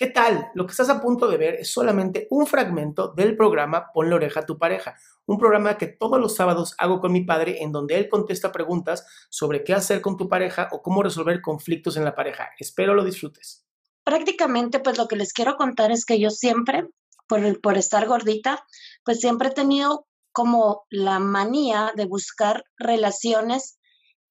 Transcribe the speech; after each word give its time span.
¿Qué 0.00 0.06
tal? 0.06 0.50
Lo 0.54 0.64
que 0.64 0.70
estás 0.70 0.88
a 0.88 0.98
punto 0.98 1.28
de 1.28 1.36
ver 1.36 1.56
es 1.56 1.70
solamente 1.70 2.26
un 2.30 2.46
fragmento 2.46 3.08
del 3.08 3.36
programa 3.36 3.92
Ponle 3.92 4.14
oreja 4.14 4.40
a 4.40 4.46
tu 4.46 4.56
pareja, 4.56 4.96
un 5.26 5.36
programa 5.36 5.76
que 5.76 5.88
todos 5.88 6.18
los 6.18 6.34
sábados 6.34 6.74
hago 6.78 7.00
con 7.00 7.12
mi 7.12 7.22
padre 7.26 7.62
en 7.62 7.70
donde 7.70 7.98
él 7.98 8.08
contesta 8.08 8.50
preguntas 8.50 9.06
sobre 9.28 9.62
qué 9.62 9.74
hacer 9.74 10.00
con 10.00 10.16
tu 10.16 10.26
pareja 10.26 10.70
o 10.72 10.80
cómo 10.80 11.02
resolver 11.02 11.42
conflictos 11.42 11.98
en 11.98 12.06
la 12.06 12.14
pareja. 12.14 12.48
Espero 12.58 12.94
lo 12.94 13.04
disfrutes. 13.04 13.66
Prácticamente, 14.02 14.80
pues 14.80 14.96
lo 14.96 15.06
que 15.06 15.16
les 15.16 15.34
quiero 15.34 15.56
contar 15.56 15.92
es 15.92 16.06
que 16.06 16.18
yo 16.18 16.30
siempre, 16.30 16.88
por, 17.28 17.60
por 17.60 17.76
estar 17.76 18.06
gordita, 18.06 18.64
pues 19.04 19.20
siempre 19.20 19.48
he 19.48 19.52
tenido 19.52 20.06
como 20.32 20.86
la 20.88 21.18
manía 21.18 21.92
de 21.94 22.06
buscar 22.06 22.64
relaciones 22.78 23.78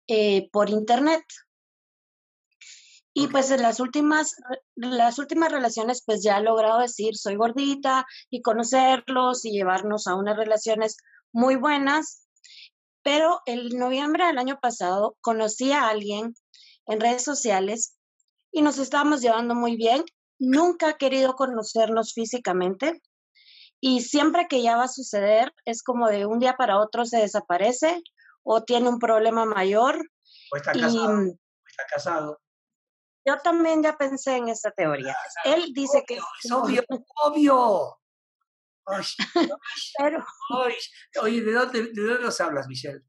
eh, 0.08 0.50
por 0.52 0.72
internet. 0.72 1.22
Y 3.14 3.28
pues 3.28 3.50
en 3.52 3.62
las 3.62 3.80
últimas, 3.80 4.36
las 4.76 5.18
últimas 5.20 5.52
relaciones, 5.52 6.04
pues 6.06 6.24
ya 6.24 6.38
he 6.38 6.44
logrado 6.44 6.80
decir, 6.80 7.18
soy 7.18 7.36
gordita 7.36 8.06
y 8.30 8.42
conocerlos 8.42 9.46
y 9.46 9.52
llevarnos 9.52 10.08
a 10.08 10.16
unas 10.16 10.38
relaciones 10.38 10.98
muy 11.32 11.56
buenas. 11.56 12.28
Pero 13.04 13.42
el 13.46 13.78
noviembre 13.78 14.26
del 14.26 14.38
año 14.38 14.60
pasado 14.62 15.18
conocí 15.22 15.72
a 15.72 15.88
alguien 15.88 16.36
en 16.86 17.00
redes 17.00 17.24
sociales 17.24 17.98
y 18.52 18.62
nos 18.62 18.78
estábamos 18.78 19.22
llevando 19.22 19.56
muy 19.56 19.76
bien. 19.76 20.04
Nunca 20.38 20.92
he 20.92 20.98
querido 20.98 21.34
conocernos 21.36 22.14
físicamente 22.14 23.02
y 23.82 24.02
siempre 24.02 24.48
que 24.50 24.62
ya 24.62 24.76
va 24.76 24.84
a 24.84 24.90
suceder 24.90 25.54
es 25.66 25.84
como 25.84 26.08
de 26.08 26.26
un 26.26 26.40
día 26.40 26.56
para 26.58 26.80
otro 26.80 27.06
se 27.06 27.18
desaparece 27.18 28.02
o 28.44 28.64
tiene 28.64 28.90
un 28.90 29.00
problema 29.00 29.46
mayor. 29.46 29.98
O 30.52 30.58
está 30.58 30.74
casado. 30.74 31.18
O 31.18 31.68
está 31.68 31.84
casado. 31.90 32.40
Yo 33.30 33.38
también 33.38 33.84
ya 33.84 33.96
pensé 33.96 34.38
en 34.38 34.50
esta 34.50 34.72
teoría. 34.72 35.16
Él 35.46 35.72
dice 35.72 36.04
que... 36.08 36.16
Es 36.16 36.52
obvio, 36.52 36.84
obvio. 37.24 38.00
Pero, 40.00 40.26
oye, 41.22 41.42
¿de 41.42 41.52
dónde, 41.52 41.84
¿de 41.94 42.02
dónde 42.02 42.24
nos 42.24 42.42
hablas, 42.42 42.68
Michelle? 42.68 43.04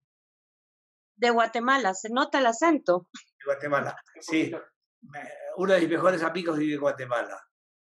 De 1.16 1.30
Guatemala, 1.30 1.94
¿se 1.94 2.10
nota 2.10 2.38
el 2.38 2.44
acento? 2.44 3.08
De 3.14 3.44
Guatemala, 3.46 3.96
sí. 4.20 4.52
Uno 5.56 5.72
de 5.72 5.80
mis 5.80 5.88
mejores 5.88 6.22
amigos 6.22 6.58
vive 6.58 6.74
en 6.74 6.80
Guatemala. 6.80 7.42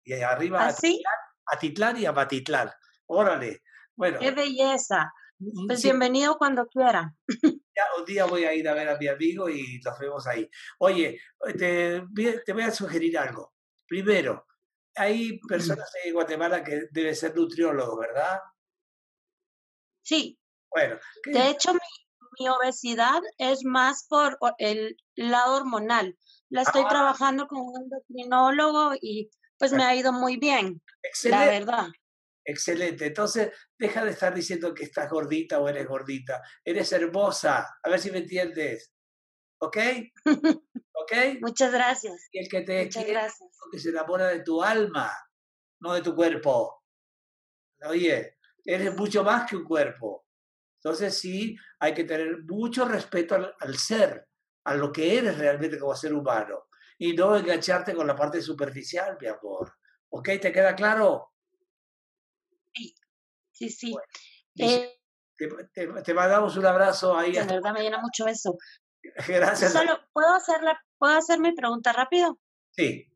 Y 0.03 0.13
ahí 0.13 0.21
arriba, 0.21 0.67
¿Así? 0.67 1.01
a 1.47 1.57
Titlán 1.57 1.97
y 1.97 2.05
a 2.05 2.11
Batitlán. 2.11 2.71
Órale. 3.07 3.63
Bueno. 3.95 4.19
¡Qué 4.19 4.29
belleza! 4.29 5.11
Pues 5.67 5.81
bienvenido 5.83 6.37
cuando 6.37 6.67
quiera. 6.67 7.15
Ya, 7.73 7.83
un 7.97 8.03
día 8.05 8.25
voy 8.25 8.43
a 8.43 8.53
ir 8.53 8.67
a 8.67 8.73
ver 8.73 8.89
a 8.89 8.97
mi 8.97 9.07
amigo 9.07 9.49
y 9.49 9.79
nos 9.83 9.97
vemos 9.97 10.27
ahí. 10.27 10.47
Oye, 10.79 11.17
te, 11.57 12.03
te 12.45 12.53
voy 12.53 12.63
a 12.63 12.69
sugerir 12.71 13.17
algo. 13.17 13.53
Primero, 13.87 14.45
hay 14.93 15.39
personas 15.47 15.89
en 16.03 16.13
Guatemala 16.13 16.61
que 16.65 16.81
deben 16.91 17.15
ser 17.15 17.33
nutriólogos, 17.33 17.97
¿verdad? 17.97 18.39
Sí. 20.03 20.37
Bueno. 20.69 20.99
De 21.25 21.49
hecho, 21.49 21.73
mi, 21.73 21.79
mi, 22.39 22.49
obesidad 22.49 23.21
es 23.37 23.63
más 23.63 24.05
por 24.09 24.37
el 24.57 24.97
lado 25.15 25.55
hormonal. 25.55 26.17
La 26.49 26.63
estoy 26.63 26.83
Ah. 26.85 26.89
trabajando 26.89 27.47
con 27.47 27.61
un 27.61 27.83
endocrinólogo 27.83 28.95
y 29.01 29.31
pues 29.57 29.71
me 29.71 29.85
ha 29.85 29.95
ido 29.95 30.11
muy 30.11 30.35
bien, 30.35 30.81
Excelente. 31.03 31.45
la 31.45 31.51
verdad. 31.51 31.87
Excelente. 32.51 33.05
Entonces, 33.05 33.49
deja 33.77 34.03
de 34.03 34.11
estar 34.11 34.33
diciendo 34.33 34.73
que 34.73 34.83
estás 34.83 35.09
gordita 35.09 35.59
o 35.59 35.69
eres 35.69 35.87
gordita. 35.87 36.41
Eres 36.65 36.91
hermosa. 36.91 37.77
A 37.81 37.89
ver 37.89 37.99
si 37.99 38.11
me 38.11 38.17
entiendes. 38.19 38.93
¿Ok? 39.59 39.77
¿Ok? 40.93 41.13
Muchas 41.41 41.71
gracias. 41.71 42.27
Y 42.31 42.39
el 42.39 42.49
que 42.49 42.61
te 42.61 42.83
Muchas 42.85 43.03
quiere, 43.05 43.19
gracias. 43.19 43.49
que 43.71 43.79
se 43.79 43.89
enamora 43.89 44.27
de 44.27 44.41
tu 44.41 44.61
alma, 44.61 45.11
no 45.79 45.93
de 45.93 46.01
tu 46.01 46.13
cuerpo. 46.13 46.83
Oye, 47.85 48.37
eres 48.65 48.95
mucho 48.97 49.23
más 49.23 49.49
que 49.49 49.55
un 49.55 49.63
cuerpo. 49.63 50.25
Entonces 50.83 51.17
sí, 51.17 51.55
hay 51.79 51.93
que 51.93 52.03
tener 52.03 52.43
mucho 52.43 52.85
respeto 52.85 53.35
al, 53.35 53.55
al 53.59 53.77
ser, 53.77 54.27
a 54.65 54.75
lo 54.75 54.91
que 54.91 55.17
eres 55.17 55.37
realmente 55.37 55.79
como 55.79 55.95
ser 55.95 56.13
humano. 56.13 56.67
Y 56.97 57.13
no 57.13 57.35
engancharte 57.37 57.95
con 57.95 58.05
la 58.07 58.15
parte 58.15 58.41
superficial, 58.41 59.17
mi 59.19 59.27
amor. 59.27 59.73
¿Ok? 60.09 60.29
¿Te 60.41 60.51
queda 60.51 60.75
claro? 60.75 61.30
Sí, 62.73 63.69
sí. 63.69 63.95
Dice- 64.53 64.83
Eh, 64.83 64.97
Te, 65.37 65.47
te- 65.73 66.01
te 66.03 66.13
mandamos 66.13 66.55
un 66.57 66.65
abrazo 66.65 67.17
ahí. 67.17 67.31
de 67.33 67.43
verdad 67.45 67.73
me 67.73 67.81
llena 67.81 67.99
mucho 67.99 68.27
eso. 68.27 68.57
Gracias. 69.27 69.73
Solo, 69.73 69.99
¿puedo 70.13 70.33
hacer, 70.35 70.61
la, 70.61 70.79
¿Puedo 70.97 71.17
hacer 71.17 71.39
mi 71.39 71.53
pregunta 71.53 71.91
rápido? 71.93 72.39
Sí. 72.71 73.07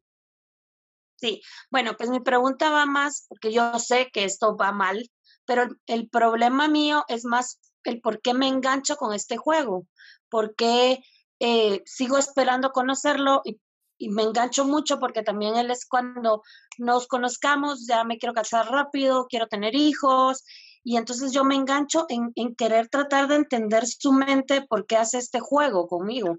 Sí, 1.18 1.42
bueno, 1.72 1.96
pues 1.98 2.10
mi 2.10 2.20
pregunta 2.20 2.70
va 2.72 2.86
más, 2.86 3.26
porque 3.30 3.52
yo 3.54 3.80
sé 3.80 4.10
que 4.12 4.26
esto 4.26 4.58
va 4.58 4.72
mal, 4.72 5.10
pero 5.46 5.64
el, 5.64 5.70
el 5.86 6.10
problema 6.10 6.68
mío 6.68 7.06
es 7.08 7.24
más 7.26 7.60
el 7.84 8.02
por 8.02 8.22
qué 8.22 8.34
me 8.34 8.48
engancho 8.48 8.96
con 8.98 9.14
este 9.14 9.38
juego, 9.38 9.88
por 10.30 10.56
qué 10.56 11.00
eh, 11.40 11.82
sigo 11.86 12.18
esperando 12.18 12.72
conocerlo 12.72 13.42
y, 13.46 13.60
y 13.98 14.10
me 14.10 14.24
engancho 14.24 14.66
mucho 14.66 15.00
porque 15.00 15.22
también 15.24 15.56
él 15.56 15.72
es 15.72 15.86
cuando 15.86 16.44
nos 16.78 17.08
conozcamos, 17.08 17.86
ya 17.88 18.04
me 18.04 18.18
quiero 18.18 18.34
casar 18.34 18.70
rápido, 18.70 19.28
quiero 19.28 19.48
tener 19.48 19.76
hijos, 19.76 20.44
y 20.84 20.98
entonces 20.98 21.32
yo 21.32 21.44
me 21.44 21.56
engancho 21.56 22.06
en, 22.10 22.32
en 22.36 22.56
querer 22.56 22.90
tratar 22.90 23.28
de 23.28 23.36
entender 23.36 23.86
su 23.88 24.12
mente 24.12 24.66
por 24.68 24.86
qué 24.86 24.98
hace 24.98 25.18
este 25.18 25.40
juego 25.40 25.88
conmigo. 25.88 26.38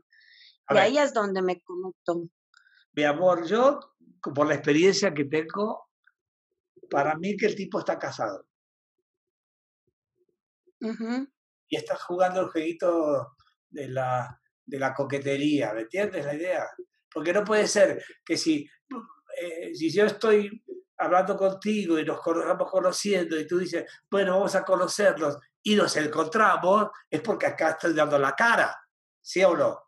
A 0.68 0.74
y 0.74 0.76
ver. 0.76 0.84
ahí 0.84 0.98
es 0.98 1.12
donde 1.12 1.42
me 1.42 1.60
conecto. 1.60 2.28
Mi 2.92 3.04
amor, 3.04 3.46
yo, 3.46 3.80
por 4.20 4.46
la 4.46 4.54
experiencia 4.54 5.12
que 5.12 5.24
tengo, 5.24 5.88
para 6.88 7.16
mí 7.16 7.36
que 7.36 7.46
el 7.46 7.56
tipo 7.56 7.78
está 7.78 7.98
casado. 7.98 8.46
Y 11.68 11.76
estás 11.76 12.02
jugando 12.04 12.40
el 12.42 12.48
jueguito 12.48 13.36
de 13.68 13.88
la, 13.88 14.40
de 14.64 14.78
la 14.78 14.94
coquetería, 14.94 15.72
¿me 15.72 15.82
entiendes 15.82 16.24
la 16.24 16.34
idea? 16.34 16.66
Porque 17.16 17.32
no 17.32 17.42
puede 17.44 17.66
ser 17.66 18.04
que 18.22 18.36
si, 18.36 18.68
eh, 19.40 19.74
si 19.74 19.90
yo 19.90 20.04
estoy 20.04 20.62
hablando 20.98 21.34
contigo 21.34 21.98
y 21.98 22.04
nos 22.04 22.20
vamos 22.22 22.70
conociendo 22.70 23.40
y 23.40 23.46
tú 23.46 23.58
dices, 23.58 23.90
bueno, 24.10 24.32
vamos 24.32 24.54
a 24.54 24.62
conocernos 24.62 25.38
y 25.62 25.76
nos 25.76 25.96
encontramos, 25.96 26.90
es 27.08 27.22
porque 27.22 27.46
acá 27.46 27.70
estoy 27.70 27.94
dando 27.94 28.18
la 28.18 28.32
cara, 28.32 28.76
¿sí 29.22 29.42
o 29.42 29.56
no? 29.56 29.82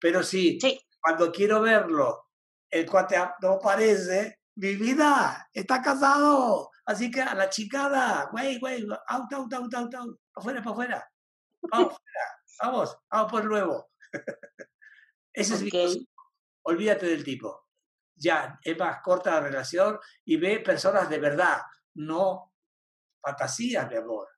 Pero 0.00 0.22
si 0.22 0.58
Sí. 0.58 0.80
cuando 0.98 1.30
quiero 1.30 1.60
verlo, 1.60 2.30
el 2.70 2.86
cuate 2.86 3.18
no 3.42 3.52
aparece, 3.52 4.40
mi 4.56 4.74
vida, 4.76 5.46
está 5.52 5.82
casado. 5.82 6.70
Así 6.86 7.10
que 7.10 7.20
a 7.20 7.34
la 7.34 7.50
chicada, 7.50 8.30
güey, 8.32 8.58
güey, 8.58 8.86
out, 9.08 9.30
out, 9.34 9.52
out, 9.52 9.74
out, 9.74 9.94
out, 9.94 10.20
afuera, 10.34 10.62
para 10.62 10.70
afuera. 10.72 11.10
Vamos, 11.70 11.92
afuera, 12.00 12.26
vamos, 12.62 12.98
vamos 13.10 13.30
por 13.30 13.44
nuevo. 13.44 13.90
Ese 15.34 15.56
es 15.56 15.62
mi. 15.62 16.08
Olvídate 16.64 17.06
del 17.06 17.24
tipo. 17.24 17.66
Ya, 18.16 18.58
es 18.62 18.78
más 18.78 19.00
corta 19.02 19.32
la 19.32 19.40
relación 19.40 19.98
y 20.24 20.36
ve 20.36 20.60
personas 20.60 21.08
de 21.08 21.18
verdad, 21.18 21.62
no 21.94 22.52
fantasías 23.20 23.88
de 23.88 23.98
amor. 23.98 24.28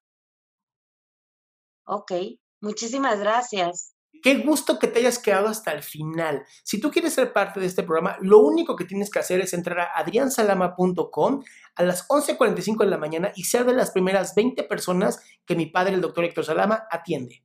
Ok, 1.87 2.12
muchísimas 2.61 3.19
gracias. 3.20 3.96
Qué 4.23 4.38
gusto 4.38 4.78
que 4.78 4.88
te 4.88 5.00
hayas 5.00 5.19
quedado 5.19 5.49
hasta 5.49 5.73
el 5.73 5.82
final. 5.82 6.44
Si 6.64 6.81
tú 6.81 6.90
quieres 6.90 7.14
ser 7.14 7.32
parte 7.32 7.61
de 7.61 7.67
este 7.67 7.82
programa, 7.82 8.17
lo 8.23 8.40
único 8.40 8.75
que 8.75 8.84
tienes 8.84 9.11
que 9.11 9.19
hacer 9.19 9.40
es 9.40 9.52
entrar 9.52 9.81
a 9.81 9.99
adriansalama.com 9.99 11.44
a 11.75 11.82
las 11.82 12.08
11.45 12.08 12.84
de 12.84 12.90
la 12.90 12.99
mañana 12.99 13.32
y 13.37 13.44
ser 13.44 13.64
de 13.67 13.75
las 13.75 13.90
primeras 13.90 14.34
20 14.34 14.64
personas 14.64 15.23
que 15.44 15.55
mi 15.55 15.67
padre, 15.67 15.94
el 15.94 16.00
doctor 16.00 16.25
Héctor 16.25 16.44
Salama, 16.44 16.87
atiende. 16.90 17.44